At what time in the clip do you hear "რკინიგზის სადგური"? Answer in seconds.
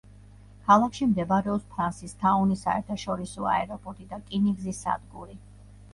4.23-5.39